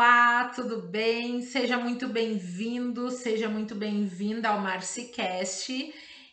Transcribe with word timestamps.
Olá, 0.00 0.46
tudo 0.56 0.80
bem? 0.88 1.42
Seja 1.42 1.76
muito 1.76 2.08
bem-vindo, 2.08 3.10
seja 3.10 3.50
muito 3.50 3.74
bem-vinda 3.74 4.48
ao 4.48 4.58
MarciCast. 4.58 5.92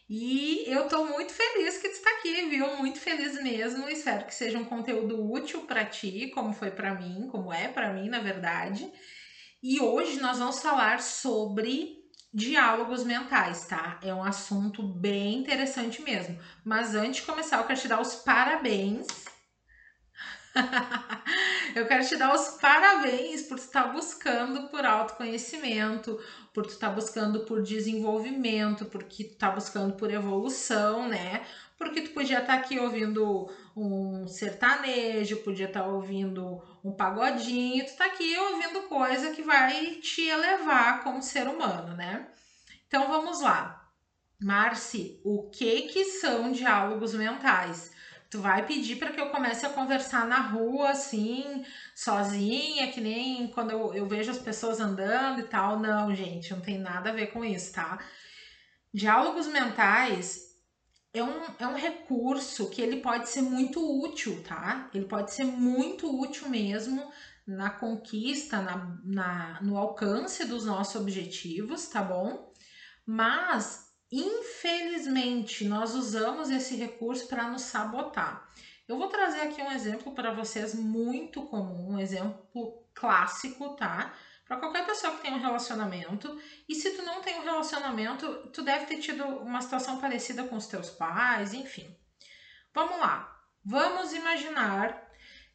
E 0.10 0.64
eu 0.68 0.88
tô 0.88 1.04
muito 1.04 1.34
feliz 1.34 1.78
que 1.78 1.90
tu 1.90 1.96
está 1.96 2.10
aqui, 2.12 2.48
viu? 2.48 2.78
Muito 2.78 2.98
feliz 2.98 3.34
mesmo. 3.44 3.90
Espero 3.90 4.26
que 4.26 4.34
seja 4.34 4.58
um 4.58 4.64
conteúdo 4.64 5.22
útil 5.30 5.64
para 5.64 5.84
ti, 5.84 6.32
como 6.34 6.54
foi 6.54 6.72
para 6.72 6.94
mim, 6.94 7.28
como 7.30 7.52
é 7.52 7.68
para 7.68 7.92
mim, 7.92 8.08
na 8.08 8.22
verdade. 8.22 8.90
E 9.62 9.82
hoje 9.82 10.18
nós 10.18 10.38
vamos 10.38 10.60
falar 10.60 11.02
sobre 11.02 11.90
diálogos 12.34 13.04
mentais, 13.04 13.66
tá? 13.66 14.00
É 14.02 14.14
um 14.14 14.24
assunto 14.24 14.82
bem 14.82 15.40
interessante 15.40 16.02
mesmo. 16.02 16.38
Mas 16.64 16.96
antes 16.96 17.20
de 17.20 17.26
começar, 17.26 17.58
eu 17.58 17.66
quero 17.66 17.82
te 17.82 17.88
dar 17.90 18.00
os 18.00 18.16
parabéns 18.16 19.06
eu 21.76 21.86
quero 21.88 22.06
te 22.08 22.16
dar 22.16 22.34
os 22.34 22.50
parabéns 22.60 23.44
por 23.44 23.58
estar 23.58 23.84
tá 23.84 23.90
buscando 23.90 24.70
por 24.70 24.86
autoconhecimento, 24.86 26.20
por 26.54 26.66
tu 26.66 26.74
estar 26.74 26.90
tá 26.90 26.94
buscando 26.94 27.42
por 27.42 27.62
desenvolvimento, 27.62 28.86
porque 28.86 29.24
tu 29.24 29.38
tá 29.38 29.52
buscando 29.52 29.94
por 29.96 30.12
evolução, 30.12 31.08
né? 31.08 31.46
Porque 31.78 32.02
tu 32.02 32.12
podia 32.12 32.40
estar 32.40 32.54
tá 32.54 32.60
aqui 32.60 32.80
ouvindo 32.80 33.50
um 33.76 34.28
sertanejo, 34.28 35.44
podia 35.44 35.68
estar 35.68 35.86
ouvindo 35.86 36.62
um 36.84 36.92
pagodinho, 36.92 37.86
tu 37.86 37.96
tá 37.96 38.06
aqui 38.06 38.38
ouvindo 38.38 38.84
coisa 38.84 39.32
que 39.32 39.44
vai 39.44 39.96
te 39.96 40.22
elevar 40.28 41.04
como 41.04 41.22
ser 41.22 41.48
humano, 41.48 41.96
né? 41.96 42.28
Então 42.88 43.08
vamos 43.08 43.42
lá. 43.42 43.88
Marci, 44.40 45.20
o 45.24 45.50
que 45.50 45.84
que 45.84 46.06
são 46.06 46.52
diálogos 46.52 47.14
mentais? 47.14 47.92
Tu 48.30 48.42
vai 48.42 48.66
pedir 48.66 48.98
para 48.98 49.12
que 49.12 49.22
eu 49.22 49.30
comece 49.30 49.66
a 49.66 49.70
conversar 49.70 50.28
na 50.28 50.40
rua, 50.40 50.90
assim, 50.90 51.66
sozinha, 51.96 52.92
que 52.92 53.00
nem 53.00 53.48
quando 53.48 53.72
eu, 53.72 53.94
eu 53.94 54.06
vejo 54.06 54.32
as 54.32 54.38
pessoas 54.38 54.80
andando 54.80 55.40
e 55.40 55.44
tal. 55.44 55.80
Não, 55.80 56.14
gente, 56.14 56.52
não 56.52 56.60
tem 56.60 56.78
nada 56.78 57.10
a 57.10 57.14
ver 57.14 57.28
com 57.28 57.44
isso, 57.46 57.74
tá? 57.74 58.00
Diálogos 58.94 59.48
mentais 59.48 60.48
é 61.14 61.24
um, 61.24 61.44
é 61.60 61.68
um 61.68 61.76
recurso 61.76 62.70
que 62.70 62.82
ele 62.82 63.02
pode 63.02 63.30
ser 63.30 63.42
muito 63.42 63.80
útil, 64.04 64.44
tá? 64.44 64.90
Ele 64.94 65.06
pode 65.06 65.34
ser 65.34 65.46
muito 65.46 66.20
útil 66.20 66.50
mesmo 66.50 67.12
na 67.46 67.70
conquista, 67.70 68.62
na, 68.62 69.00
na, 69.06 69.62
no 69.62 69.78
alcance 69.78 70.46
dos 70.46 70.66
nossos 70.66 71.00
objetivos, 71.00 71.88
tá 71.88 72.02
bom? 72.02 72.52
Mas 73.06 73.87
Infelizmente, 74.12 75.66
nós 75.66 75.94
usamos 75.94 76.50
esse 76.50 76.76
recurso 76.76 77.28
para 77.28 77.50
nos 77.50 77.64
sabotar. 77.64 78.48
Eu 78.88 78.98
vou 78.98 79.10
trazer 79.10 79.42
aqui 79.42 79.62
um 79.62 79.72
exemplo 79.72 80.14
para 80.14 80.34
vocês 80.34 80.74
muito 80.74 81.42
comum, 81.44 81.94
um 81.94 82.00
exemplo 82.00 82.86
clássico, 82.94 83.76
tá? 83.76 84.14
Para 84.46 84.58
qualquer 84.58 84.86
pessoa 84.86 85.14
que 85.14 85.24
tem 85.24 85.34
um 85.34 85.42
relacionamento. 85.42 86.40
E 86.70 86.74
se 86.74 86.92
tu 86.92 87.02
não 87.04 87.22
tem 87.22 87.38
um 87.38 87.44
relacionamento, 87.44 88.50
tu 88.54 88.62
deve 88.62 88.86
ter 88.86 89.00
tido 89.00 89.26
uma 89.26 89.62
situação 89.62 90.00
parecida 90.00 90.46
com 90.46 90.56
os 90.56 90.68
teus 90.68 90.90
pais, 90.90 91.54
enfim. 91.54 91.94
Vamos 92.74 92.98
lá. 92.98 93.44
Vamos 93.64 94.14
imaginar 94.14 95.06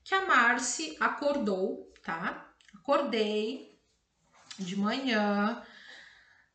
que 0.05 0.15
a 0.15 0.27
Marci 0.27 0.95
acordou, 1.01 1.91
tá? 2.03 2.53
Acordei 2.75 3.81
de 4.59 4.77
manhã, 4.77 5.65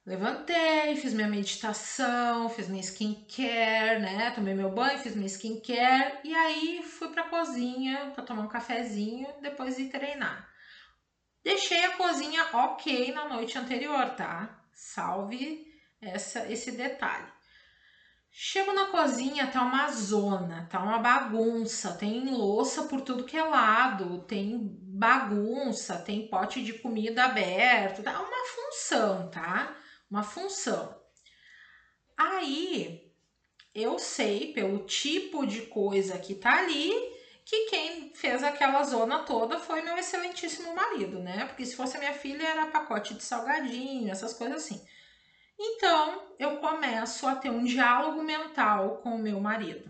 Levantei, 0.07 0.95
fiz 0.95 1.13
minha 1.13 1.27
meditação, 1.27 2.47
fiz 2.47 2.69
minha 2.69 2.81
skincare, 2.81 3.99
né? 3.99 4.31
Tomei 4.31 4.53
meu 4.53 4.69
banho, 4.69 4.97
fiz 4.99 5.13
minha 5.13 5.27
skincare 5.27 6.21
e 6.23 6.33
aí 6.33 6.81
fui 6.81 7.09
pra 7.09 7.25
cozinha 7.25 8.09
para 8.15 8.23
tomar 8.23 8.43
um 8.43 8.47
cafezinho, 8.47 9.27
depois 9.41 9.77
ir 9.77 9.89
treinar. 9.89 10.47
Deixei 11.43 11.83
a 11.83 11.97
cozinha 11.97 12.41
ok 12.53 13.11
na 13.11 13.25
noite 13.25 13.57
anterior, 13.57 14.11
tá? 14.11 14.57
Salve 14.73 15.65
essa, 15.99 16.49
esse 16.49 16.71
detalhe. 16.71 17.27
Chego 18.31 18.71
na 18.71 18.85
cozinha, 18.85 19.51
tá 19.51 19.61
uma 19.61 19.89
zona, 19.89 20.69
tá 20.69 20.79
uma 20.79 20.99
bagunça, 20.99 21.91
tem 21.91 22.29
louça 22.29 22.83
por 22.83 23.01
tudo 23.01 23.25
que 23.25 23.35
é 23.35 23.43
lado, 23.43 24.19
tem 24.19 24.57
bagunça, 24.57 25.97
tem 25.97 26.29
pote 26.29 26.63
de 26.63 26.71
comida 26.71 27.25
aberto, 27.25 28.01
tá 28.01 28.17
uma 28.21 28.45
função, 28.45 29.29
tá? 29.29 29.75
Uma 30.09 30.23
função. 30.23 30.99
Aí 32.15 33.13
eu 33.73 33.99
sei 33.99 34.53
pelo 34.53 34.79
tipo 34.85 35.45
de 35.45 35.61
coisa 35.63 36.17
que 36.17 36.35
tá 36.35 36.59
ali 36.59 36.91
que 37.45 37.65
quem 37.69 38.13
fez 38.13 38.43
aquela 38.43 38.83
zona 38.83 39.19
toda 39.19 39.57
foi 39.57 39.81
meu 39.81 39.97
excelentíssimo 39.97 40.75
marido, 40.75 41.19
né? 41.19 41.45
Porque 41.45 41.65
se 41.65 41.77
fosse 41.77 41.97
minha 41.97 42.13
filha 42.13 42.45
era 42.45 42.65
pacote 42.65 43.13
de 43.13 43.23
salgadinho, 43.23 44.11
essas 44.11 44.33
coisas 44.33 44.63
assim. 44.63 44.85
Então 45.57 46.35
eu 46.37 46.57
começo 46.57 47.25
a 47.25 47.35
ter 47.35 47.49
um 47.49 47.63
diálogo 47.63 48.21
mental 48.21 48.97
com 48.97 49.15
o 49.15 49.19
meu 49.19 49.39
marido. 49.39 49.89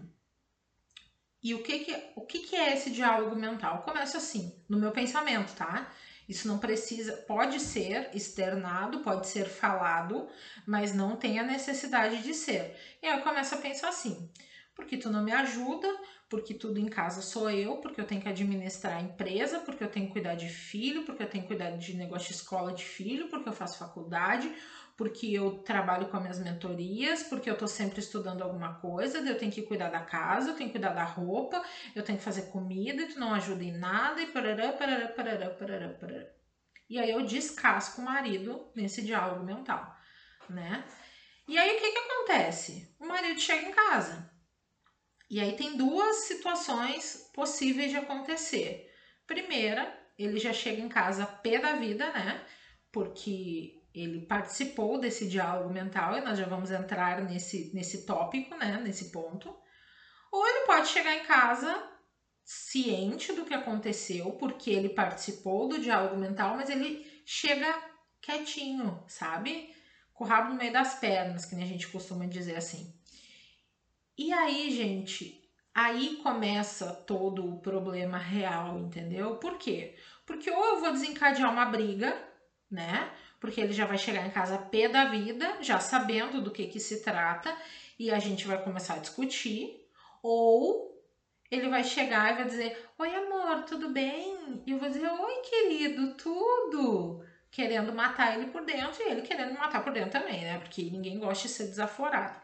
E 1.42 1.56
o 1.56 1.64
que 1.64 1.80
que, 1.80 2.12
o 2.16 2.22
que, 2.22 2.40
que 2.40 2.56
é 2.56 2.74
esse 2.74 2.92
diálogo 2.92 3.36
mental? 3.36 3.82
Começa 3.84 4.18
assim, 4.18 4.54
no 4.68 4.78
meu 4.78 4.92
pensamento, 4.92 5.56
tá? 5.56 5.92
Isso 6.28 6.48
não 6.48 6.60
precisa, 6.60 7.14
pode 7.28 7.60
ser 7.60 8.10
externado, 8.14 9.00
pode 9.00 9.28
ser 9.28 9.46
falado, 9.46 10.28
mas 10.66 10.94
não 10.94 11.16
tem 11.16 11.40
a 11.40 11.44
necessidade 11.44 12.22
de 12.22 12.34
ser. 12.34 12.76
E 13.02 13.08
aí 13.08 13.18
eu 13.18 13.24
começo 13.24 13.56
a 13.56 13.60
pensar 13.60 13.90
assim: 13.90 14.30
porque 14.76 14.98
tu 14.98 15.10
não 15.10 15.24
me 15.24 15.32
ajuda, 15.32 15.88
porque 16.30 16.54
tudo 16.54 16.80
em 16.80 16.88
casa 16.88 17.22
sou 17.22 17.50
eu, 17.50 17.78
porque 17.78 18.00
eu 18.00 18.06
tenho 18.06 18.22
que 18.22 18.28
administrar 18.28 18.98
a 18.98 19.02
empresa, 19.02 19.60
porque 19.60 19.84
eu 19.84 19.90
tenho 19.90 20.08
que 20.08 20.12
cuidar 20.12 20.36
de 20.36 20.50
filho, 20.50 21.04
porque 21.04 21.24
eu 21.24 21.30
tenho 21.30 21.44
que 21.44 21.48
cuidar 21.48 21.72
de 21.72 21.96
negócio 21.96 22.28
de 22.28 22.36
escola 22.36 22.74
de 22.74 22.84
filho, 22.84 23.30
porque 23.30 23.48
eu 23.48 23.54
faço 23.54 23.80
faculdade, 23.80 24.54
porque 24.98 25.28
eu 25.28 25.60
trabalho 25.60 26.10
com 26.10 26.18
as 26.18 26.24
minhas 26.24 26.40
mentorias, 26.40 27.22
porque 27.24 27.48
eu 27.48 27.56
tô 27.56 27.68
sempre 27.68 28.00
estudando 28.00 28.42
alguma 28.42 28.82
coisa, 28.82 29.20
eu 29.20 29.38
tenho 29.38 29.52
que 29.52 29.62
cuidar 29.62 29.90
da 29.90 30.02
casa, 30.02 30.50
eu 30.50 30.56
tenho 30.56 30.70
que 30.70 30.80
cuidar 30.80 30.94
da 30.94 31.04
roupa, 31.04 31.64
eu 31.96 32.04
tenho 32.04 32.18
que 32.18 32.24
fazer 32.24 32.52
comida 32.52 33.04
e 33.04 33.08
tu 33.08 33.20
não 33.20 33.32
ajuda 33.36 33.64
em 33.64 33.72
nada 33.72 34.20
e 34.20 34.26
parará, 34.26 34.74
parará, 34.74 35.08
parará, 35.10 35.50
parará, 35.52 35.90
parará. 35.94 36.26
E 36.90 36.98
aí 36.98 37.12
eu 37.12 37.22
descasco 37.22 38.02
o 38.02 38.06
marido 38.06 38.72
nesse 38.76 39.04
diálogo 39.04 39.44
mental, 39.44 39.94
né? 40.50 40.84
E 41.48 41.58
aí 41.58 41.76
o 41.76 41.78
que 41.78 41.92
que 41.92 42.00
acontece? 42.00 42.92
O 43.00 43.06
marido 43.06 43.40
chega 43.40 43.68
em 43.68 43.72
casa. 43.72 44.28
E 45.30 45.40
aí 45.40 45.56
tem 45.56 45.78
duas 45.78 46.16
situações 46.28 47.30
possíveis 47.34 47.92
de 47.92 47.98
acontecer. 47.98 48.90
Primeira, 49.28 49.94
ele 50.18 50.40
já 50.40 50.52
chega 50.52 50.82
em 50.82 50.90
casa 50.90 51.26
pé 51.26 51.60
da 51.60 51.74
vida, 51.74 52.10
né? 52.12 52.44
Porque 52.92 53.77
ele 54.00 54.26
participou 54.26 55.00
desse 55.00 55.28
diálogo 55.28 55.74
mental 55.74 56.18
e 56.18 56.22
nós 56.22 56.38
já 56.38 56.46
vamos 56.46 56.72
entrar 56.72 57.22
nesse, 57.22 57.72
nesse 57.74 58.06
tópico, 58.06 58.56
né, 58.56 58.80
nesse 58.84 59.12
ponto. 59.12 59.56
Ou 60.32 60.46
ele 60.48 60.66
pode 60.66 60.88
chegar 60.88 61.16
em 61.16 61.26
casa 61.26 61.82
ciente 62.44 63.34
do 63.34 63.44
que 63.44 63.54
aconteceu, 63.54 64.32
porque 64.34 64.70
ele 64.70 64.90
participou 64.90 65.68
do 65.68 65.80
diálogo 65.80 66.18
mental, 66.18 66.56
mas 66.56 66.70
ele 66.70 67.06
chega 67.26 67.68
quietinho, 68.22 69.04
sabe? 69.08 69.74
Com 70.14 70.24
o 70.24 70.28
rabo 70.28 70.50
no 70.50 70.56
meio 70.56 70.72
das 70.72 71.00
pernas, 71.00 71.46
que 71.46 71.56
a 71.56 71.66
gente 71.66 71.88
costuma 71.90 72.26
dizer 72.26 72.56
assim. 72.56 72.94
E 74.18 74.32
aí, 74.34 74.72
gente, 74.72 75.44
aí 75.76 76.18
começa 76.24 76.92
todo 76.92 77.54
o 77.54 77.60
problema 77.60 78.18
real, 78.18 78.80
entendeu? 78.80 79.36
Por 79.36 79.58
quê? 79.58 79.96
Porque 80.26 80.50
ou 80.50 80.66
eu 80.66 80.80
vou 80.80 80.92
desencadear 80.92 81.52
uma 81.52 81.66
briga, 81.66 82.18
né? 82.72 83.12
Porque 83.40 83.62
ele 83.62 83.74
já 83.74 83.86
vai 83.86 83.98
chegar 83.98 84.26
em 84.26 84.32
casa 84.32 84.58
pé 84.58 84.88
da 84.88 85.06
vida, 85.06 85.58
já 85.62 85.80
sabendo 85.80 86.42
do 86.42 86.52
que, 86.52 86.68
que 86.68 86.80
se 86.80 87.02
trata, 87.02 87.56
e 88.00 88.12
a 88.12 88.20
gente 88.20 88.48
vai 88.48 88.62
começar 88.64 88.96
a 88.96 89.00
discutir, 89.00 89.88
ou 90.22 90.98
ele 91.50 91.70
vai 91.70 91.84
chegar 91.84 92.32
e 92.32 92.36
vai 92.36 92.46
dizer: 92.46 92.90
Oi, 92.98 93.16
amor, 93.16 93.64
tudo 93.64 93.90
bem? 93.90 94.62
E 94.66 94.72
eu 94.72 94.80
vou 94.80 94.90
dizer: 94.90 95.08
Oi, 95.08 95.42
querido, 95.42 96.14
tudo. 96.16 97.26
Querendo 97.50 97.94
matar 97.94 98.38
ele 98.38 98.52
por 98.52 98.66
dentro 98.66 99.02
e 99.02 99.10
ele 99.10 99.22
querendo 99.22 99.58
matar 99.58 99.84
por 99.84 99.94
dentro 99.94 100.12
também, 100.12 100.44
né? 100.44 100.60
Porque 100.60 100.84
ninguém 100.84 101.18
gosta 101.18 101.48
de 101.48 101.54
ser 101.54 101.64
desaforado. 101.64 102.40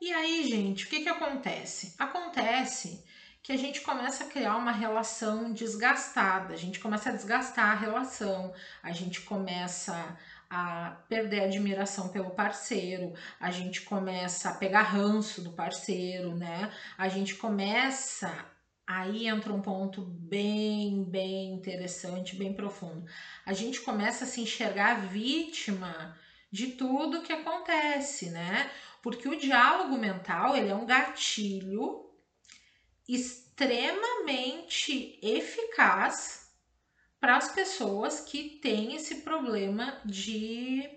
E 0.00 0.12
aí, 0.12 0.48
gente, 0.48 0.86
o 0.86 0.88
que 0.88 1.02
que 1.02 1.08
acontece? 1.08 1.94
Acontece 1.98 3.04
que 3.46 3.52
a 3.52 3.56
gente 3.56 3.80
começa 3.82 4.24
a 4.24 4.26
criar 4.26 4.56
uma 4.56 4.72
relação 4.72 5.52
desgastada, 5.52 6.52
a 6.52 6.56
gente 6.56 6.80
começa 6.80 7.10
a 7.10 7.12
desgastar 7.12 7.70
a 7.70 7.74
relação, 7.76 8.52
a 8.82 8.90
gente 8.90 9.20
começa 9.20 10.18
a 10.50 10.96
perder 11.08 11.42
a 11.42 11.44
admiração 11.44 12.08
pelo 12.08 12.32
parceiro, 12.32 13.14
a 13.38 13.52
gente 13.52 13.82
começa 13.82 14.50
a 14.50 14.54
pegar 14.54 14.82
ranço 14.82 15.42
do 15.42 15.52
parceiro, 15.52 16.34
né? 16.34 16.72
A 16.98 17.06
gente 17.06 17.36
começa 17.36 18.34
aí 18.84 19.28
entra 19.28 19.52
um 19.52 19.62
ponto 19.62 20.02
bem, 20.02 21.04
bem 21.04 21.54
interessante, 21.54 22.34
bem 22.34 22.52
profundo. 22.52 23.06
A 23.44 23.52
gente 23.52 23.80
começa 23.80 24.24
a 24.24 24.26
se 24.26 24.40
enxergar 24.40 25.06
vítima 25.06 26.18
de 26.50 26.72
tudo 26.72 27.22
que 27.22 27.32
acontece, 27.32 28.28
né? 28.28 28.68
Porque 29.00 29.28
o 29.28 29.38
diálogo 29.38 29.96
mental, 29.96 30.56
ele 30.56 30.68
é 30.68 30.74
um 30.74 30.84
gatilho 30.84 32.05
extremamente 33.08 35.18
eficaz 35.22 36.50
para 37.20 37.36
as 37.36 37.52
pessoas 37.52 38.20
que 38.20 38.58
têm 38.60 38.94
esse 38.94 39.22
problema 39.22 40.00
de, 40.04 40.88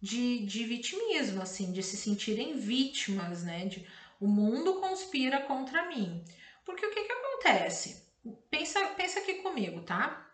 de, 0.00 0.46
de 0.46 0.64
vitimismo, 0.64 1.42
assim, 1.42 1.72
de 1.72 1.82
se 1.82 1.96
sentirem 1.96 2.58
vítimas, 2.58 3.42
né? 3.42 3.66
De, 3.66 3.86
o 4.20 4.26
mundo 4.26 4.80
conspira 4.80 5.40
contra 5.42 5.88
mim. 5.88 6.24
Porque 6.64 6.86
o 6.86 6.90
que, 6.90 7.04
que 7.04 7.12
acontece? 7.12 8.08
Pensa, 8.50 8.86
pensa 8.88 9.20
aqui 9.20 9.34
comigo, 9.34 9.82
tá? 9.82 10.26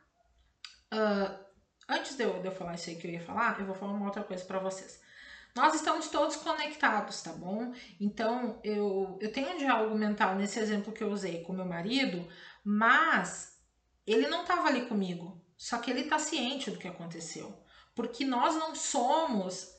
Uh, 0.92 1.46
antes 1.88 2.16
de 2.16 2.24
eu, 2.24 2.40
de 2.40 2.46
eu 2.46 2.52
falar 2.52 2.74
isso 2.74 2.90
aí 2.90 2.96
que 2.96 3.06
eu 3.06 3.12
ia 3.12 3.20
falar, 3.20 3.60
eu 3.60 3.66
vou 3.66 3.74
falar 3.74 3.92
uma 3.92 4.06
outra 4.06 4.24
coisa 4.24 4.44
para 4.44 4.58
vocês. 4.58 5.00
Nós 5.56 5.74
estamos 5.74 6.08
todos 6.08 6.36
conectados, 6.36 7.22
tá 7.22 7.32
bom? 7.32 7.72
Então, 7.98 8.60
eu, 8.62 9.18
eu 9.22 9.32
tenho 9.32 9.54
um 9.54 9.56
diálogo 9.56 9.96
mental 9.96 10.34
nesse 10.34 10.58
exemplo 10.58 10.92
que 10.92 11.02
eu 11.02 11.10
usei 11.10 11.42
com 11.44 11.54
meu 11.54 11.64
marido, 11.64 12.28
mas 12.62 13.58
ele 14.06 14.28
não 14.28 14.42
estava 14.42 14.68
ali 14.68 14.82
comigo, 14.82 15.42
só 15.56 15.78
que 15.78 15.90
ele 15.90 16.02
está 16.02 16.18
ciente 16.18 16.70
do 16.70 16.76
que 16.78 16.86
aconteceu. 16.86 17.58
Porque 17.94 18.22
nós 18.22 18.54
não 18.54 18.74
somos, 18.74 19.74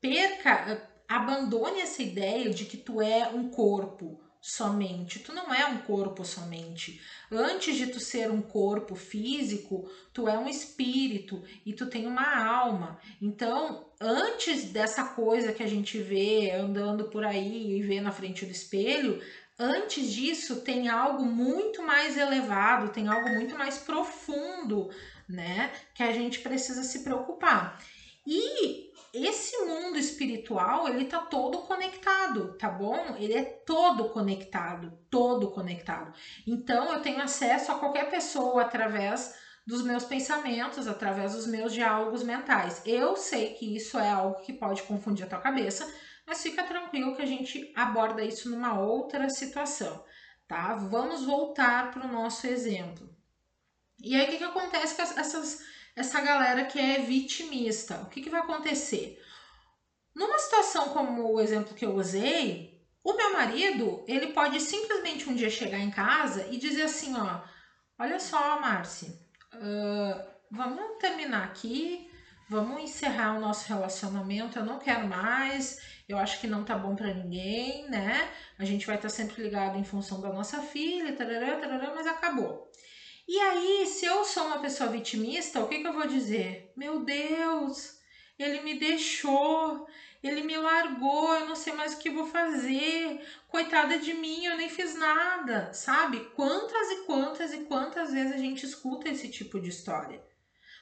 perca, 0.00 0.88
abandone 1.06 1.80
essa 1.80 2.02
ideia 2.02 2.48
de 2.48 2.64
que 2.64 2.78
tu 2.78 3.02
é 3.02 3.28
um 3.28 3.50
corpo 3.50 4.18
somente. 4.40 5.18
Tu 5.18 5.34
não 5.34 5.52
é 5.52 5.66
um 5.66 5.82
corpo 5.82 6.24
somente. 6.24 6.98
Antes 7.30 7.76
de 7.76 7.88
tu 7.88 8.00
ser 8.00 8.30
um 8.30 8.40
corpo 8.40 8.94
físico, 8.94 9.86
tu 10.14 10.26
é 10.26 10.38
um 10.38 10.48
espírito 10.48 11.44
e 11.66 11.74
tu 11.74 11.90
tem 11.90 12.06
uma 12.06 12.42
alma. 12.42 12.98
Então, 13.20 13.89
antes 14.00 14.64
dessa 14.64 15.04
coisa 15.04 15.52
que 15.52 15.62
a 15.62 15.68
gente 15.68 15.98
vê 15.98 16.50
andando 16.52 17.04
por 17.04 17.24
aí 17.24 17.76
e 17.78 17.82
vê 17.82 18.00
na 18.00 18.10
frente 18.10 18.46
do 18.46 18.50
espelho, 18.50 19.22
antes 19.58 20.10
disso 20.10 20.62
tem 20.62 20.88
algo 20.88 21.24
muito 21.24 21.82
mais 21.82 22.16
elevado, 22.16 22.92
tem 22.92 23.08
algo 23.08 23.28
muito 23.28 23.56
mais 23.58 23.78
profundo, 23.78 24.88
né, 25.28 25.70
que 25.94 26.02
a 26.02 26.12
gente 26.12 26.40
precisa 26.40 26.82
se 26.82 27.00
preocupar. 27.00 27.78
E 28.26 28.90
esse 29.12 29.56
mundo 29.64 29.98
espiritual, 29.98 30.88
ele 30.88 31.04
tá 31.04 31.18
todo 31.18 31.58
conectado, 31.58 32.56
tá 32.56 32.68
bom? 32.68 33.16
Ele 33.18 33.34
é 33.34 33.42
todo 33.42 34.08
conectado, 34.10 34.92
todo 35.10 35.50
conectado. 35.50 36.12
Então 36.46 36.92
eu 36.92 37.02
tenho 37.02 37.20
acesso 37.20 37.72
a 37.72 37.78
qualquer 37.78 38.08
pessoa 38.08 38.62
através 38.62 39.34
dos 39.70 39.82
meus 39.82 40.04
pensamentos, 40.04 40.88
através 40.88 41.32
dos 41.34 41.46
meus 41.46 41.72
diálogos 41.72 42.24
mentais. 42.24 42.82
Eu 42.84 43.16
sei 43.16 43.54
que 43.54 43.76
isso 43.76 43.96
é 43.98 44.10
algo 44.10 44.42
que 44.42 44.52
pode 44.52 44.82
confundir 44.82 45.24
a 45.24 45.28
tua 45.28 45.38
cabeça, 45.38 45.88
mas 46.26 46.42
fica 46.42 46.64
tranquilo 46.64 47.14
que 47.14 47.22
a 47.22 47.26
gente 47.26 47.72
aborda 47.76 48.24
isso 48.24 48.50
numa 48.50 48.78
outra 48.78 49.30
situação, 49.30 50.04
tá? 50.48 50.74
Vamos 50.74 51.24
voltar 51.24 51.92
para 51.92 52.04
o 52.04 52.12
nosso 52.12 52.48
exemplo. 52.48 53.08
E 54.02 54.16
aí 54.16 54.26
o 54.26 54.30
que, 54.30 54.38
que 54.38 54.44
acontece 54.44 54.96
com 54.96 55.02
essas 55.02 55.62
essa 55.94 56.20
galera 56.20 56.64
que 56.64 56.78
é 56.78 57.00
vitimista. 57.00 58.00
O 58.02 58.06
que, 58.06 58.22
que 58.22 58.30
vai 58.30 58.40
acontecer? 58.40 59.22
Numa 60.14 60.38
situação 60.38 60.90
como 60.90 61.32
o 61.32 61.40
exemplo 61.40 61.74
que 61.74 61.84
eu 61.84 61.94
usei, 61.94 62.80
o 63.04 63.14
meu 63.14 63.32
marido, 63.32 64.04
ele 64.06 64.28
pode 64.28 64.60
simplesmente 64.60 65.28
um 65.28 65.34
dia 65.34 65.50
chegar 65.50 65.78
em 65.78 65.90
casa 65.90 66.46
e 66.50 66.58
dizer 66.58 66.82
assim, 66.82 67.16
ó, 67.16 67.42
olha 67.98 68.18
só, 68.18 68.60
Márcia, 68.60 69.12
vamos 70.50 70.98
terminar 70.98 71.44
aqui, 71.44 72.10
vamos 72.48 72.82
encerrar 72.82 73.36
o 73.36 73.40
nosso 73.40 73.68
relacionamento, 73.68 74.58
eu 74.58 74.64
não 74.64 74.78
quero 74.78 75.06
mais, 75.06 75.80
eu 76.08 76.18
acho 76.18 76.40
que 76.40 76.46
não 76.46 76.64
tá 76.64 76.76
bom 76.76 76.96
para 76.96 77.14
ninguém, 77.14 77.88
né? 77.88 78.28
A 78.58 78.64
gente 78.64 78.86
vai 78.86 78.96
estar 78.96 79.08
tá 79.08 79.14
sempre 79.14 79.42
ligado 79.42 79.78
em 79.78 79.84
função 79.84 80.20
da 80.20 80.32
nossa 80.32 80.60
filha, 80.60 81.14
tarará, 81.14 81.56
tarará, 81.56 81.94
mas 81.94 82.06
acabou. 82.06 82.68
E 83.28 83.38
aí, 83.38 83.86
se 83.86 84.04
eu 84.04 84.24
sou 84.24 84.46
uma 84.46 84.58
pessoa 84.58 84.90
vitimista, 84.90 85.60
o 85.60 85.68
que, 85.68 85.78
que 85.78 85.86
eu 85.86 85.92
vou 85.92 86.06
dizer? 86.06 86.72
Meu 86.76 87.04
Deus, 87.04 88.00
ele 88.36 88.60
me 88.62 88.78
deixou, 88.78 89.86
ele 90.22 90.42
me 90.42 90.56
largou, 90.56 91.34
eu 91.34 91.46
não 91.46 91.56
sei 91.56 91.72
mais 91.72 91.94
o 91.94 91.98
que 91.98 92.10
vou 92.10 92.26
fazer. 92.26 93.26
Coitada 93.48 93.98
de 93.98 94.12
mim, 94.12 94.44
eu 94.44 94.56
nem 94.56 94.68
fiz 94.68 94.94
nada, 94.94 95.72
sabe? 95.72 96.20
Quantas 96.36 96.90
e 96.90 96.96
quantas 97.06 97.52
e 97.52 97.64
quantas 97.64 98.12
vezes 98.12 98.32
a 98.32 98.38
gente 98.38 98.66
escuta 98.66 99.08
esse 99.08 99.30
tipo 99.30 99.58
de 99.58 99.70
história. 99.70 100.22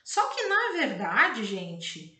Só 0.05 0.26
que 0.31 0.43
na 0.46 0.73
verdade, 0.79 1.44
gente, 1.44 2.19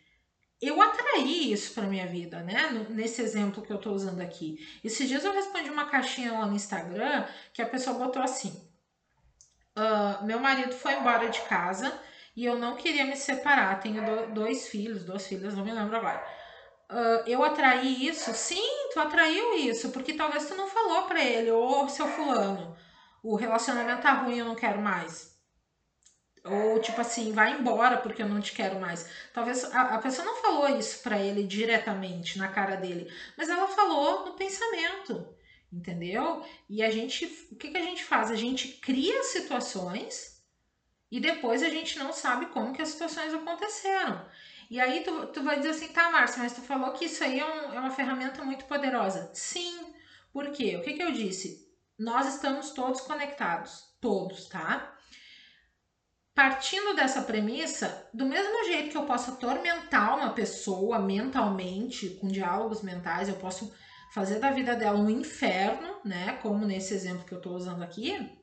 eu 0.61 0.81
atraí 0.81 1.51
isso 1.51 1.73
para 1.73 1.87
minha 1.87 2.07
vida, 2.07 2.41
né? 2.41 2.85
Nesse 2.89 3.21
exemplo 3.21 3.63
que 3.63 3.71
eu 3.71 3.77
tô 3.77 3.91
usando 3.91 4.21
aqui. 4.21 4.57
Esses 4.83 5.07
dias 5.07 5.23
eu 5.23 5.33
respondi 5.33 5.69
uma 5.69 5.89
caixinha 5.89 6.33
lá 6.33 6.45
no 6.45 6.55
Instagram 6.55 7.25
que 7.53 7.61
a 7.61 7.65
pessoa 7.65 7.97
botou 7.97 8.21
assim: 8.21 8.69
uh, 9.77 10.25
meu 10.25 10.39
marido 10.39 10.73
foi 10.73 10.93
embora 10.93 11.29
de 11.29 11.41
casa 11.41 11.99
e 12.35 12.45
eu 12.45 12.57
não 12.57 12.75
queria 12.75 13.05
me 13.05 13.15
separar. 13.15 13.79
Tenho 13.79 14.05
do, 14.05 14.33
dois 14.33 14.67
filhos, 14.67 15.03
duas 15.03 15.25
filhas, 15.27 15.55
não 15.55 15.65
me 15.65 15.71
lembro 15.71 15.95
agora. 15.95 16.38
Uh, 16.89 17.23
eu 17.27 17.43
atraí 17.43 18.07
isso? 18.07 18.33
Sim, 18.33 18.89
tu 18.93 18.99
atraiu 18.99 19.55
isso, 19.55 19.91
porque 19.91 20.13
talvez 20.13 20.47
tu 20.47 20.55
não 20.55 20.67
falou 20.67 21.03
para 21.03 21.23
ele, 21.23 21.51
ô 21.51 21.87
seu 21.87 22.07
fulano, 22.07 22.75
o 23.21 23.35
relacionamento 23.35 24.01
tá 24.01 24.13
ruim, 24.13 24.39
eu 24.39 24.45
não 24.45 24.55
quero 24.55 24.81
mais. 24.81 25.37
Ou 26.43 26.79
tipo 26.79 26.99
assim, 27.01 27.31
vai 27.31 27.51
embora 27.51 27.97
porque 27.97 28.23
eu 28.23 28.29
não 28.29 28.41
te 28.41 28.53
quero 28.53 28.79
mais. 28.79 29.07
Talvez 29.33 29.63
a, 29.65 29.95
a 29.95 29.97
pessoa 29.99 30.25
não 30.25 30.41
falou 30.41 30.67
isso 30.77 31.03
para 31.03 31.19
ele 31.19 31.43
diretamente 31.43 32.37
na 32.37 32.47
cara 32.47 32.75
dele, 32.75 33.11
mas 33.37 33.49
ela 33.49 33.67
falou 33.67 34.25
no 34.25 34.33
pensamento 34.33 35.37
entendeu? 35.71 36.43
E 36.67 36.83
a 36.83 36.89
gente, 36.89 37.25
o 37.51 37.55
que, 37.55 37.69
que 37.69 37.77
a 37.77 37.83
gente 37.83 38.03
faz? 38.03 38.31
A 38.31 38.35
gente 38.35 38.67
cria 38.67 39.23
situações 39.23 40.43
e 41.11 41.19
depois 41.19 41.63
a 41.63 41.69
gente 41.69 41.97
não 41.97 42.11
sabe 42.11 42.47
como 42.47 42.73
que 42.73 42.81
as 42.81 42.89
situações 42.89 43.33
aconteceram. 43.33 44.25
E 44.69 44.79
aí 44.79 45.03
tu, 45.03 45.27
tu 45.27 45.43
vai 45.43 45.57
dizer 45.57 45.71
assim, 45.71 45.87
tá, 45.87 46.11
Márcia, 46.11 46.43
mas 46.43 46.53
tu 46.53 46.61
falou 46.61 46.91
que 46.93 47.05
isso 47.05 47.23
aí 47.23 47.39
é, 47.39 47.45
um, 47.45 47.73
é 47.73 47.79
uma 47.79 47.89
ferramenta 47.89 48.43
muito 48.43 48.65
poderosa. 48.65 49.31
Sim, 49.33 49.93
por 50.31 50.51
quê? 50.51 50.77
O 50.77 50.81
que, 50.81 50.93
que 50.93 51.01
eu 51.01 51.11
disse? 51.11 51.67
Nós 51.97 52.35
estamos 52.35 52.69
todos 52.71 53.01
conectados, 53.01 53.83
todos, 53.99 54.47
tá? 54.47 54.95
Partindo 56.35 56.95
dessa 56.95 57.23
premissa, 57.23 58.07
do 58.13 58.25
mesmo 58.25 58.63
jeito 58.65 58.91
que 58.91 58.97
eu 58.97 59.05
posso 59.05 59.31
atormentar 59.31 60.15
uma 60.15 60.33
pessoa 60.33 60.99
mentalmente, 60.99 62.11
com 62.21 62.27
diálogos 62.27 62.81
mentais, 62.81 63.27
eu 63.27 63.35
posso 63.35 63.73
fazer 64.13 64.39
da 64.39 64.51
vida 64.51 64.75
dela 64.75 64.99
um 64.99 65.09
inferno, 65.09 65.99
né? 66.05 66.37
Como 66.41 66.65
nesse 66.65 66.93
exemplo 66.93 67.25
que 67.25 67.33
eu 67.33 67.39
estou 67.39 67.55
usando 67.55 67.81
aqui, 67.81 68.39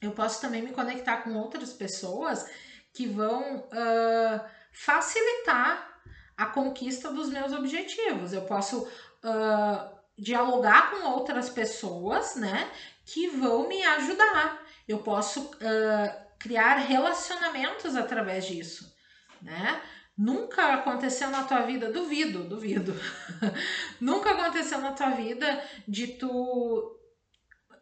eu 0.00 0.12
posso 0.12 0.40
também 0.40 0.62
me 0.62 0.72
conectar 0.72 1.22
com 1.22 1.34
outras 1.34 1.72
pessoas 1.72 2.48
que 2.92 3.06
vão 3.06 3.60
uh, 3.60 4.40
facilitar 4.74 6.00
a 6.36 6.46
conquista 6.46 7.10
dos 7.10 7.30
meus 7.30 7.52
objetivos. 7.52 8.32
Eu 8.32 8.42
posso 8.42 8.82
uh, 8.82 9.94
dialogar 10.18 10.90
com 10.90 11.08
outras 11.10 11.48
pessoas, 11.48 12.36
né? 12.36 12.70
Que 13.06 13.28
vão 13.28 13.68
me 13.68 13.82
ajudar. 13.84 14.62
Eu 14.86 14.98
posso 14.98 15.40
uh, 15.40 16.24
criar 16.38 16.74
relacionamentos 16.74 17.96
através 17.96 18.46
disso, 18.46 18.94
né? 19.40 19.80
Nunca 20.16 20.74
aconteceu 20.74 21.28
na 21.30 21.42
tua 21.42 21.62
vida, 21.62 21.90
duvido, 21.90 22.44
duvido. 22.44 22.94
Nunca 24.00 24.30
aconteceu 24.30 24.80
na 24.80 24.92
tua 24.92 25.10
vida 25.10 25.62
de 25.88 26.06
tu 26.06 27.00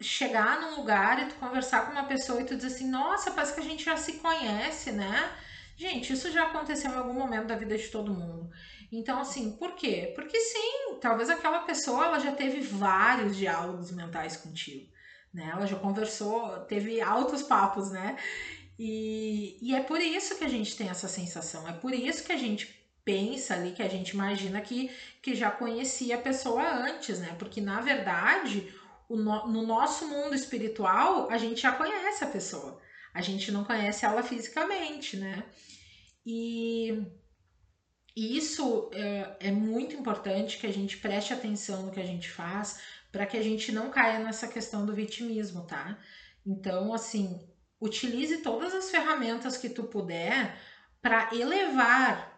chegar 0.01 0.61
num 0.61 0.77
lugar 0.77 1.23
e 1.23 1.27
tu 1.27 1.35
conversar 1.37 1.87
com 1.87 1.93
uma 1.93 2.05
pessoa 2.05 2.41
e 2.41 2.45
tu 2.45 2.57
dizer 2.57 2.69
assim: 2.69 2.89
"Nossa, 2.89 3.31
parece 3.31 3.55
que 3.55 3.61
a 3.61 3.65
gente 3.65 3.85
já 3.85 3.97
se 3.97 4.15
conhece, 4.15 4.93
né?" 4.93 5.31
Gente, 5.77 6.13
isso 6.13 6.31
já 6.31 6.45
aconteceu 6.45 6.91
em 6.91 6.97
algum 6.97 7.15
momento 7.15 7.47
da 7.47 7.57
vida 7.57 7.77
de 7.77 7.89
todo 7.89 8.13
mundo. 8.13 8.51
Então, 8.91 9.21
assim, 9.21 9.53
por 9.53 9.75
quê? 9.75 10.13
Porque 10.15 10.39
sim, 10.39 10.99
talvez 11.01 11.31
aquela 11.31 11.61
pessoa 11.61 12.05
ela 12.07 12.19
já 12.19 12.33
teve 12.33 12.61
vários 12.61 13.37
diálogos 13.37 13.91
mentais 13.91 14.37
contigo, 14.37 14.93
né? 15.33 15.51
Ela 15.51 15.67
já 15.67 15.77
conversou, 15.77 16.61
teve 16.67 17.01
altos 17.01 17.43
papos, 17.43 17.91
né? 17.91 18.17
E, 18.79 19.59
e 19.63 19.75
é 19.75 19.81
por 19.83 20.01
isso 20.01 20.37
que 20.37 20.45
a 20.45 20.49
gente 20.49 20.77
tem 20.77 20.89
essa 20.89 21.09
sensação, 21.09 21.69
é 21.69 21.73
por 21.73 21.95
isso 21.95 22.25
que 22.25 22.33
a 22.33 22.37
gente 22.37 22.83
pensa 23.05 23.55
ali, 23.55 23.73
que 23.73 23.83
a 23.83 23.89
gente 23.89 24.11
imagina 24.11 24.61
que, 24.61 24.91
que 25.21 25.35
já 25.35 25.51
conhecia 25.51 26.17
a 26.17 26.21
pessoa 26.21 26.63
antes, 26.63 27.21
né? 27.21 27.35
Porque 27.39 27.61
na 27.61 27.81
verdade, 27.81 28.73
no, 29.09 29.49
no 29.49 29.67
nosso 29.67 30.07
mundo 30.09 30.35
espiritual, 30.35 31.29
a 31.31 31.39
gente 31.39 31.61
já 31.63 31.73
conhece 31.73 32.25
a 32.25 32.29
pessoa, 32.29 32.81
a 33.13 33.21
gente 33.21 33.51
não 33.51 33.65
conhece 33.65 34.05
ela 34.05 34.23
fisicamente, 34.23 35.17
né? 35.17 35.45
E 36.25 37.07
isso 38.17 38.91
é, 38.93 39.49
é 39.49 39.51
muito 39.51 39.95
importante 39.95 40.59
que 40.59 40.67
a 40.67 40.73
gente 40.73 40.99
preste 40.99 41.33
atenção 41.33 41.83
no 41.83 41.93
que 41.93 42.01
a 42.01 42.07
gente 42.07 42.31
faz 42.31 42.81
para 43.11 43.27
que 43.27 43.37
a 43.37 43.43
gente 43.43 43.73
não 43.73 43.91
caia 43.91 44.19
nessa 44.19 44.49
questão 44.49 44.87
do 44.87 44.95
vitimismo, 44.95 45.67
tá? 45.67 45.99
Então, 46.47 46.95
assim, 46.95 47.41
utilize 47.81 48.39
todas 48.39 48.75
as 48.75 48.91
ferramentas 48.91 49.57
que 49.57 49.69
tu 49.69 49.85
puder 49.85 50.57
para 51.01 51.35
elevar 51.35 52.32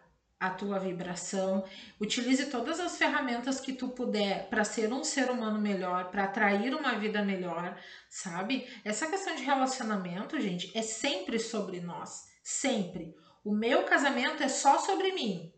a 0.46 0.50
tua 0.50 0.78
vibração, 0.78 1.64
utilize 2.00 2.46
todas 2.46 2.78
as 2.78 2.98
ferramentas 2.98 3.60
que 3.60 3.72
tu 3.72 3.88
puder 3.88 4.48
para 4.50 4.64
ser 4.64 4.92
um 4.92 5.02
ser 5.02 5.30
humano 5.30 5.60
melhor, 5.60 6.10
para 6.10 6.24
atrair 6.24 6.74
uma 6.74 6.98
vida 6.98 7.22
melhor, 7.22 7.78
sabe? 8.08 8.68
Essa 8.84 9.06
questão 9.06 9.34
de 9.34 9.42
relacionamento, 9.42 10.38
gente, 10.40 10.70
é 10.76 10.82
sempre 10.82 11.38
sobre 11.38 11.80
nós. 11.80 12.28
Sempre. 12.42 13.14
O 13.42 13.54
meu 13.54 13.84
casamento 13.84 14.42
é 14.42 14.48
só 14.48 14.78
sobre 14.78 15.12
mim. 15.12 15.52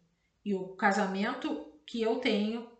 E 0.45 0.55
o 0.55 0.69
casamento 0.77 1.73
que 1.85 2.01
eu 2.01 2.17
tenho, 2.17 2.71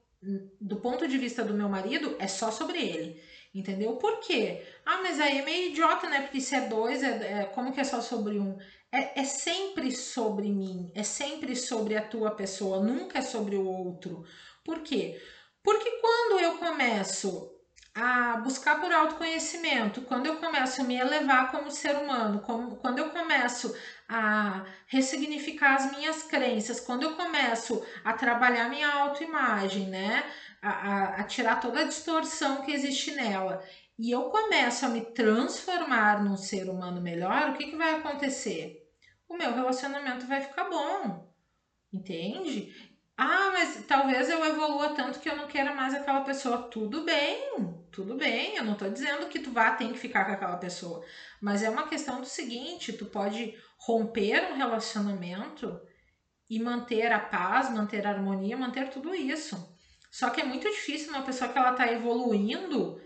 do 0.61 0.77
ponto 0.77 1.09
de 1.09 1.19
vista 1.19 1.43
do 1.43 1.55
meu 1.55 1.69
marido, 1.69 2.15
é 2.21 2.29
só 2.29 2.53
sobre 2.53 2.79
ele. 2.79 3.21
Entendeu? 3.53 3.97
Por 3.97 4.21
quê? 4.21 4.63
Ah, 4.85 4.99
mas 5.03 5.19
aí 5.19 5.39
é 5.39 5.43
meio 5.43 5.71
idiota, 5.71 6.09
né? 6.11 6.21
Porque 6.21 6.41
se 6.41 6.55
é 6.55 6.69
dois, 6.69 7.03
é, 7.03 7.41
é 7.41 7.45
como 7.47 7.73
que 7.73 7.81
é 7.81 7.85
só 7.85 8.03
sobre 8.03 8.39
um? 8.39 8.59
É, 8.93 9.21
é 9.21 9.25
sempre 9.25 9.91
sobre 9.93 10.49
mim, 10.51 10.91
é 10.95 11.03
sempre 11.03 11.55
sobre 11.57 11.97
a 11.97 12.07
tua 12.07 12.31
pessoa, 12.31 12.81
nunca 12.83 13.19
é 13.19 13.23
sobre 13.23 13.57
o 13.57 13.67
outro. 13.67 14.25
Por 14.65 14.81
quê? 14.81 15.21
Porque 15.63 15.91
quando 16.01 16.41
eu 16.41 16.59
começo 16.59 17.53
a 17.95 18.37
buscar 18.39 18.81
por 18.81 18.93
autoconhecimento, 18.93 20.03
quando 20.03 20.27
eu 20.27 20.37
começo 20.37 20.81
a 20.83 20.85
me 20.85 20.97
elevar 20.97 21.51
como 21.51 21.71
ser 21.71 21.97
humano, 21.97 22.41
como, 22.41 22.77
quando 22.77 22.99
eu 22.99 23.11
começo 23.11 23.75
a 24.09 24.65
ressignificar 24.87 25.75
as 25.77 25.91
minhas 25.97 26.23
crenças, 26.23 26.79
quando 26.79 27.03
eu 27.05 27.17
começo 27.17 27.85
a 28.05 28.13
trabalhar 28.13 28.69
minha 28.69 28.89
autoimagem, 28.89 29.89
né? 29.89 30.25
A, 30.63 30.71
a, 30.71 31.05
a 31.21 31.25
tirar 31.25 31.61
toda 31.61 31.81
a 31.81 31.85
distorção 31.85 32.63
que 32.63 32.73
existe 32.73 33.13
nela 33.13 33.63
e 33.99 34.11
eu 34.11 34.25
começo 34.25 34.85
a 34.85 34.89
me 34.89 35.01
transformar 35.01 36.23
num 36.23 36.37
ser 36.37 36.69
humano 36.69 37.01
melhor, 37.01 37.51
o 37.51 37.55
que, 37.55 37.67
que 37.67 37.77
vai 37.77 37.95
acontecer? 37.95 38.87
O 39.29 39.37
meu 39.37 39.55
relacionamento 39.55 40.27
vai 40.27 40.41
ficar 40.41 40.65
bom, 40.65 41.33
entende? 41.93 42.73
Ah, 43.17 43.51
mas 43.51 43.83
talvez 43.87 44.29
eu 44.29 44.45
evolua 44.45 44.91
tanto 44.91 45.19
que 45.21 45.29
eu 45.29 45.37
não 45.37 45.47
queira 45.47 45.75
mais 45.75 45.95
aquela 45.95 46.21
pessoa. 46.21 46.69
Tudo 46.69 47.03
bem, 47.03 47.51
tudo 47.91 48.15
bem. 48.15 48.57
Eu 48.57 48.65
não 48.65 48.75
tô 48.75 48.89
dizendo 48.91 49.27
que 49.29 49.39
tu 49.39 49.51
vá 49.51 49.71
ter 49.71 49.91
que 49.91 49.99
ficar 49.99 50.27
com 50.27 50.33
aquela 50.33 50.59
pessoa. 50.59 51.03
Mas 51.41 51.63
é 51.63 51.71
uma 51.71 51.89
questão 51.89 52.21
do 52.21 52.27
seguinte: 52.27 52.93
tu 52.93 53.07
pode 53.07 53.55
romper 53.79 54.53
um 54.53 54.57
relacionamento 54.57 55.81
e 56.49 56.61
manter 56.61 57.11
a 57.11 57.19
paz, 57.19 57.71
manter 57.71 58.07
a 58.07 58.11
harmonia, 58.11 58.57
manter 58.57 58.91
tudo 58.91 59.15
isso. 59.15 59.75
Só 60.11 60.29
que 60.29 60.43
é 60.43 60.45
muito 60.45 60.69
difícil 60.69 61.09
uma 61.09 61.23
pessoa 61.23 61.51
que 61.51 61.59
ela 61.59 61.73
tá 61.73 61.91
evoluindo, 61.91 63.01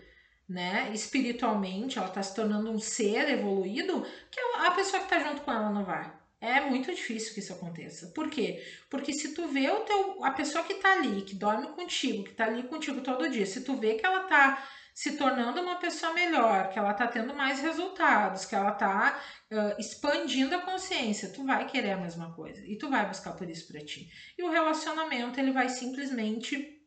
né, 0.51 0.91
espiritualmente, 0.93 1.97
ela 1.97 2.09
tá 2.09 2.21
se 2.21 2.35
tornando 2.35 2.69
um 2.69 2.79
ser 2.79 3.29
evoluído, 3.29 4.05
que 4.29 4.39
a 4.59 4.71
pessoa 4.71 5.01
que 5.01 5.09
tá 5.09 5.19
junto 5.19 5.41
com 5.41 5.51
ela 5.51 5.69
não 5.69 5.85
vai. 5.85 6.11
É 6.41 6.59
muito 6.59 6.93
difícil 6.93 7.33
que 7.33 7.39
isso 7.39 7.53
aconteça. 7.53 8.07
Por 8.07 8.29
quê? 8.29 8.61
Porque 8.89 9.13
se 9.13 9.33
tu 9.33 9.47
vê 9.47 9.69
o 9.69 9.81
teu, 9.81 10.23
a 10.25 10.31
pessoa 10.31 10.63
que 10.63 10.73
tá 10.73 10.93
ali, 10.93 11.21
que 11.21 11.35
dorme 11.35 11.67
contigo, 11.67 12.25
que 12.25 12.33
tá 12.33 12.45
ali 12.45 12.63
contigo 12.63 12.99
todo 12.99 13.29
dia, 13.29 13.45
se 13.45 13.63
tu 13.63 13.77
vê 13.77 13.93
que 13.93 14.05
ela 14.05 14.23
tá 14.23 14.67
se 14.93 15.15
tornando 15.15 15.61
uma 15.61 15.77
pessoa 15.77 16.13
melhor, 16.13 16.69
que 16.69 16.77
ela 16.77 16.93
tá 16.93 17.07
tendo 17.07 17.33
mais 17.33 17.61
resultados, 17.61 18.43
que 18.43 18.55
ela 18.55 18.71
tá 18.71 19.21
uh, 19.51 19.79
expandindo 19.79 20.53
a 20.53 20.61
consciência, 20.61 21.29
tu 21.29 21.45
vai 21.45 21.65
querer 21.65 21.91
a 21.91 21.97
mesma 21.97 22.33
coisa 22.33 22.61
e 22.65 22.77
tu 22.77 22.89
vai 22.89 23.07
buscar 23.07 23.33
por 23.33 23.49
isso 23.49 23.71
para 23.71 23.85
ti. 23.85 24.11
E 24.37 24.43
o 24.43 24.51
relacionamento 24.51 25.39
ele 25.39 25.51
vai 25.51 25.69
simplesmente 25.69 26.81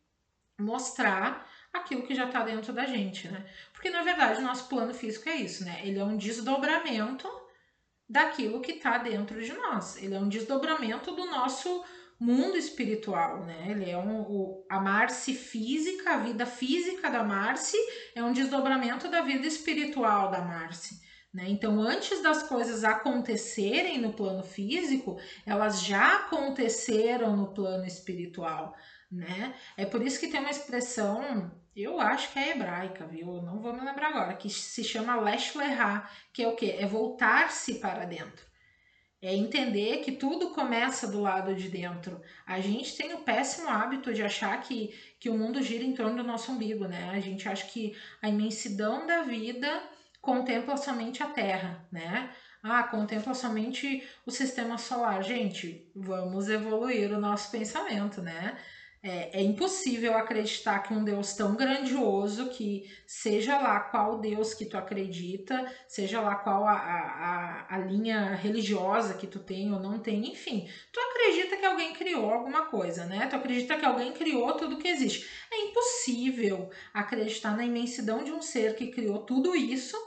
mostrar 0.58 1.48
aquilo 1.74 2.06
que 2.06 2.14
já 2.14 2.26
tá 2.26 2.42
dentro 2.42 2.72
da 2.72 2.86
gente, 2.86 3.28
né? 3.28 3.44
Porque 3.72 3.90
na 3.90 4.02
verdade 4.02 4.40
o 4.40 4.44
nosso 4.44 4.68
plano 4.68 4.94
físico 4.94 5.28
é 5.28 5.36
isso, 5.36 5.64
né? 5.64 5.80
Ele 5.82 5.98
é 5.98 6.04
um 6.04 6.16
desdobramento 6.16 7.28
daquilo 8.08 8.60
que 8.60 8.72
está 8.72 8.98
dentro 8.98 9.42
de 9.42 9.52
nós. 9.52 9.96
Ele 10.02 10.14
é 10.14 10.18
um 10.18 10.28
desdobramento 10.28 11.12
do 11.12 11.26
nosso 11.26 11.84
mundo 12.18 12.56
espiritual, 12.56 13.44
né? 13.44 13.66
Ele 13.70 13.90
é 13.90 13.98
um, 13.98 14.22
o, 14.22 14.64
a 14.70 14.80
Marce 14.80 15.34
física, 15.34 16.12
a 16.12 16.18
vida 16.18 16.46
física 16.46 17.10
da 17.10 17.24
Marce 17.24 17.76
é 18.14 18.22
um 18.22 18.32
desdobramento 18.32 19.08
da 19.08 19.22
vida 19.22 19.46
espiritual 19.46 20.30
da 20.30 20.40
Marce. 20.40 21.02
Né? 21.34 21.46
Então, 21.48 21.80
antes 21.80 22.22
das 22.22 22.44
coisas 22.44 22.84
acontecerem 22.84 24.00
no 24.00 24.12
plano 24.12 24.44
físico, 24.44 25.18
elas 25.44 25.82
já 25.82 26.18
aconteceram 26.18 27.36
no 27.36 27.52
plano 27.52 27.84
espiritual. 27.84 28.76
Né? 29.10 29.52
É 29.76 29.84
por 29.84 30.00
isso 30.00 30.20
que 30.20 30.28
tem 30.28 30.38
uma 30.38 30.50
expressão 30.50 31.50
eu 31.82 32.00
acho 32.00 32.32
que 32.32 32.38
é 32.38 32.50
hebraica, 32.50 33.06
viu? 33.06 33.42
Não 33.42 33.60
vou 33.60 33.72
me 33.72 33.84
lembrar 33.84 34.08
agora, 34.08 34.34
que 34.34 34.48
se 34.48 34.84
chama 34.84 35.20
Lesh 35.20 35.54
Lehá, 35.54 36.08
que 36.32 36.42
é 36.42 36.48
o 36.48 36.54
quê? 36.54 36.76
É 36.78 36.86
voltar-se 36.86 37.74
para 37.74 38.04
dentro. 38.04 38.44
É 39.20 39.34
entender 39.34 40.02
que 40.02 40.12
tudo 40.12 40.50
começa 40.50 41.08
do 41.08 41.20
lado 41.20 41.54
de 41.54 41.68
dentro. 41.70 42.20
A 42.46 42.60
gente 42.60 42.94
tem 42.94 43.14
o 43.14 43.20
péssimo 43.20 43.70
hábito 43.70 44.12
de 44.12 44.22
achar 44.22 44.60
que, 44.60 44.94
que 45.18 45.30
o 45.30 45.38
mundo 45.38 45.62
gira 45.62 45.82
em 45.82 45.94
torno 45.94 46.18
do 46.18 46.28
nosso 46.28 46.52
umbigo, 46.52 46.86
né? 46.86 47.10
A 47.10 47.20
gente 47.20 47.48
acha 47.48 47.66
que 47.66 47.96
a 48.20 48.28
imensidão 48.28 49.06
da 49.06 49.22
vida 49.22 49.82
contempla 50.20 50.76
somente 50.76 51.22
a 51.22 51.26
Terra, 51.26 51.86
né? 51.90 52.30
Ah, 52.62 52.82
contempla 52.82 53.34
somente 53.34 54.06
o 54.24 54.30
sistema 54.30 54.78
solar. 54.78 55.22
Gente, 55.22 55.90
vamos 55.94 56.48
evoluir 56.48 57.10
o 57.12 57.20
nosso 57.20 57.50
pensamento, 57.50 58.22
né? 58.22 58.58
É, 59.06 59.38
é, 59.38 59.42
impossível 59.42 60.16
acreditar 60.16 60.78
que 60.78 60.94
um 60.94 61.04
Deus 61.04 61.34
tão 61.34 61.54
grandioso, 61.54 62.48
que 62.48 62.90
seja 63.06 63.58
lá 63.58 63.78
qual 63.78 64.18
Deus 64.18 64.54
que 64.54 64.64
tu 64.64 64.78
acredita, 64.78 65.70
seja 65.86 66.22
lá 66.22 66.36
qual 66.36 66.66
a, 66.66 66.72
a, 66.72 67.74
a 67.74 67.78
linha 67.80 68.34
religiosa 68.34 69.12
que 69.12 69.26
tu 69.26 69.40
tem 69.40 69.70
ou 69.70 69.78
não 69.78 69.98
tem, 69.98 70.32
enfim, 70.32 70.66
tu 70.90 70.98
acredita 70.98 71.58
que 71.58 71.66
alguém 71.66 71.92
criou 71.92 72.30
alguma 72.30 72.62
coisa, 72.62 73.04
né? 73.04 73.26
Tu 73.26 73.36
acredita 73.36 73.76
que 73.76 73.84
alguém 73.84 74.10
criou 74.10 74.54
tudo 74.54 74.78
que 74.78 74.88
existe. 74.88 75.28
É 75.52 75.66
impossível 75.66 76.70
acreditar 76.94 77.54
na 77.54 77.66
imensidão 77.66 78.24
de 78.24 78.32
um 78.32 78.40
ser 78.40 78.74
que 78.74 78.90
criou 78.90 79.18
tudo 79.18 79.54
isso 79.54 79.98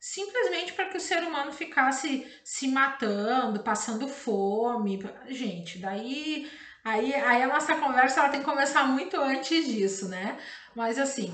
simplesmente 0.00 0.72
para 0.72 0.88
que 0.88 0.96
o 0.96 1.00
ser 1.00 1.22
humano 1.22 1.52
ficasse 1.52 2.26
se 2.42 2.66
matando, 2.66 3.62
passando 3.62 4.08
fome. 4.08 4.98
Gente, 5.28 5.78
daí 5.78 6.50
Aí, 6.84 7.14
aí 7.14 7.42
a 7.42 7.48
nossa 7.48 7.76
conversa 7.76 8.20
ela 8.20 8.28
tem 8.28 8.40
que 8.40 8.46
começar 8.46 8.84
muito 8.84 9.16
antes 9.20 9.66
disso, 9.66 10.08
né? 10.08 10.38
Mas 10.74 10.98
assim, 10.98 11.32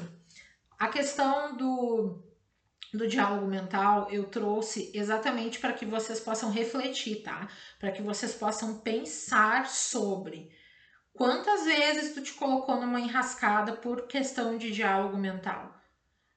a 0.78 0.88
questão 0.88 1.57
do, 1.57 2.23
do 2.93 3.09
diálogo 3.09 3.47
mental 3.47 4.09
eu 4.11 4.25
trouxe 4.25 4.90
exatamente 4.95 5.59
para 5.59 5.73
que 5.73 5.87
vocês 5.87 6.21
possam 6.21 6.50
refletir, 6.50 7.23
tá? 7.23 7.49
Para 7.78 7.90
que 7.90 8.02
vocês 8.02 8.35
possam 8.35 8.78
pensar 8.81 9.67
sobre 9.69 10.50
quantas 11.14 11.64
vezes 11.64 12.14
tu 12.14 12.23
te 12.23 12.35
colocou 12.35 12.76
numa 12.76 13.00
enrascada 13.00 13.73
por 13.73 14.07
questão 14.07 14.59
de 14.59 14.71
diálogo 14.71 15.17
mental. 15.17 15.75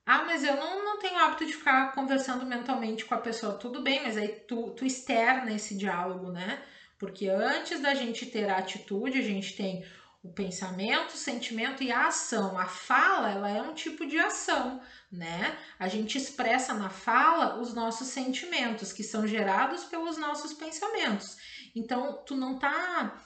Ah, 0.06 0.24
mas 0.24 0.44
eu 0.44 0.56
não, 0.56 0.84
não 0.84 1.00
tenho 1.00 1.20
hábito 1.20 1.46
de 1.46 1.54
ficar 1.54 1.94
conversando 1.94 2.46
mentalmente 2.46 3.06
com 3.06 3.14
a 3.14 3.20
pessoa. 3.20 3.54
Tudo 3.58 3.82
bem, 3.84 4.02
mas 4.02 4.18
aí 4.18 4.30
tu, 4.48 4.72
tu 4.72 4.86
externa 4.86 5.52
esse 5.52 5.78
diálogo, 5.78 6.32
né? 6.32 6.62
Porque 7.02 7.28
antes 7.28 7.80
da 7.80 7.96
gente 7.96 8.28
ter 8.28 8.48
a 8.48 8.60
atitude, 8.60 9.18
a 9.18 9.24
gente 9.24 9.58
tem 9.58 9.84
o 10.22 10.32
pensamento, 10.32 11.16
o 11.16 11.18
sentimento 11.18 11.82
e 11.82 11.92
a 11.92 12.06
ação. 12.06 12.60
A 12.60 12.68
fala, 12.68 13.32
ela 13.32 13.50
é 13.50 13.60
um 13.60 13.74
tipo 13.74 14.06
de 14.06 14.20
ação, 14.20 14.80
né? 15.12 15.58
A 15.80 15.88
gente 15.88 16.16
expressa 16.16 16.76
na 16.76 16.92
fala 16.92 17.60
os 17.60 17.74
nossos 17.74 18.10
sentimentos, 18.10 18.94
que 18.94 19.04
são 19.04 19.26
gerados 19.26 19.84
pelos 19.86 20.16
nossos 20.18 20.54
pensamentos. 20.54 21.38
Então, 21.76 22.22
tu 22.24 22.36
não 22.36 22.60
tá 22.60 23.20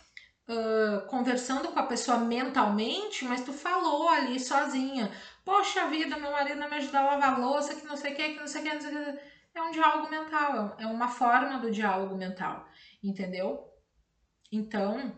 uh, 0.47 1.05
conversando 1.07 1.67
com 1.67 1.79
a 1.79 1.85
pessoa 1.85 2.17
mentalmente, 2.17 3.25
mas 3.25 3.43
tu 3.43 3.51
falou 3.51 4.07
ali 4.07 4.39
sozinha. 4.39 5.11
Poxa 5.43 5.89
vida, 5.89 6.17
meu 6.17 6.31
marido 6.31 6.61
não 6.61 6.69
me 6.69 6.77
ajudou 6.77 7.01
a 7.01 7.17
lavar 7.17 7.41
louça, 7.41 7.75
que 7.75 7.85
não 7.85 7.97
sei 7.97 8.13
o 8.13 8.15
que, 8.15 8.35
que 8.35 8.39
não 8.39 8.47
sei 8.47 8.61
que, 8.61 8.73
não 8.73 8.79
sei 8.79 8.95
o 8.95 9.13
que. 9.13 9.35
É 9.53 9.61
um 9.61 9.71
diálogo 9.71 10.09
mental, 10.09 10.77
é 10.79 10.87
uma 10.87 11.09
forma 11.09 11.59
do 11.59 11.69
diálogo 11.71 12.15
mental 12.15 12.65
entendeu? 13.09 13.63
Então, 14.51 15.15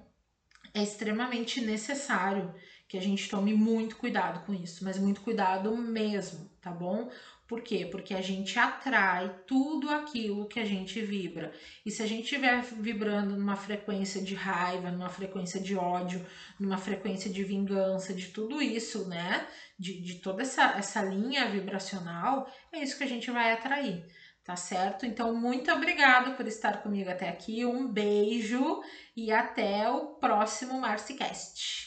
é 0.74 0.84
extremamente 0.84 1.62
necessário 1.62 2.54
que 2.88 2.98
a 2.98 3.02
gente 3.02 3.30
tome 3.30 3.54
muito 3.54 3.98
cuidado 3.98 4.46
com 4.46 4.54
isso, 4.54 4.84
mas 4.84 4.98
muito 4.98 5.22
cuidado 5.22 5.76
mesmo, 5.76 6.50
tá 6.62 6.72
bom? 6.72 7.10
Por 7.46 7.62
quê? 7.62 7.88
Porque 7.90 8.14
a 8.14 8.22
gente 8.22 8.60
atrai 8.60 9.34
tudo 9.46 9.90
aquilo 9.90 10.48
que 10.48 10.60
a 10.60 10.66
gente 10.66 11.02
vibra. 11.02 11.54
E 11.86 11.92
se 11.92 12.04
a 12.04 12.06
gente 12.06 12.24
estiver 12.24 12.62
vibrando 12.62 13.38
numa 13.38 13.56
frequência 13.56 14.22
de 14.22 14.36
raiva, 14.36 14.92
numa 14.92 15.10
frequência 15.10 15.60
de 15.60 15.76
ódio, 15.76 16.26
numa 16.60 16.78
frequência 16.78 17.32
de 17.32 17.44
vingança, 17.44 18.14
de 18.14 18.28
tudo 18.28 18.62
isso, 18.62 19.08
né? 19.08 19.48
De, 19.80 20.02
de 20.02 20.16
toda 20.16 20.42
essa, 20.42 20.74
essa 20.78 21.02
linha 21.02 21.50
vibracional, 21.50 22.52
é 22.72 22.84
isso 22.84 22.98
que 22.98 23.04
a 23.04 23.10
gente 23.10 23.32
vai 23.32 23.54
atrair 23.54 24.06
tá 24.48 24.56
certo? 24.56 25.06
Então, 25.06 25.36
muito 25.36 25.70
obrigada 25.74 26.32
por 26.32 26.48
estar 26.48 26.82
comigo 26.82 27.10
até 27.10 27.28
aqui. 27.28 27.66
Um 27.66 27.86
beijo 27.86 28.82
e 29.14 29.30
até 29.30 29.90
o 29.90 30.06
próximo 30.16 30.80
Marcicast. 30.80 31.87